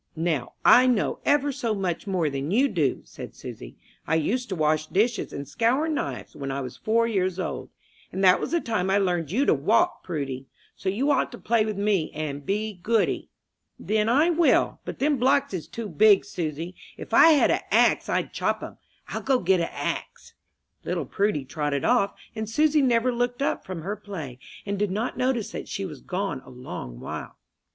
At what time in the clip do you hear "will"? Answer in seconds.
14.31-14.79